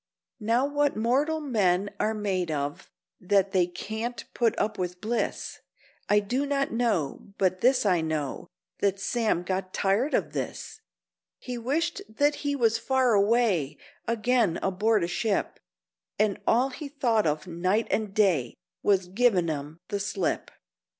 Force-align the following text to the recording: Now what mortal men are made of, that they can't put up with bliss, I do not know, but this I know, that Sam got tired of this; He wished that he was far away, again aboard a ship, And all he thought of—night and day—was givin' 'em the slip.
Now 0.39 0.65
what 0.65 0.95
mortal 0.95 1.39
men 1.39 1.91
are 1.99 2.15
made 2.15 2.49
of, 2.49 2.89
that 3.19 3.51
they 3.51 3.67
can't 3.67 4.25
put 4.33 4.57
up 4.57 4.79
with 4.79 4.99
bliss, 4.99 5.59
I 6.09 6.19
do 6.21 6.47
not 6.47 6.71
know, 6.71 7.35
but 7.37 7.61
this 7.61 7.85
I 7.85 8.01
know, 8.01 8.47
that 8.79 8.99
Sam 8.99 9.43
got 9.43 9.75
tired 9.75 10.15
of 10.15 10.33
this; 10.33 10.81
He 11.37 11.55
wished 11.55 12.01
that 12.09 12.37
he 12.41 12.55
was 12.55 12.79
far 12.79 13.13
away, 13.13 13.77
again 14.07 14.57
aboard 14.63 15.03
a 15.03 15.07
ship, 15.07 15.59
And 16.17 16.39
all 16.47 16.69
he 16.69 16.87
thought 16.89 17.27
of—night 17.27 17.87
and 17.91 18.11
day—was 18.15 19.05
givin' 19.07 19.51
'em 19.51 19.77
the 19.89 19.99
slip. 19.99 20.49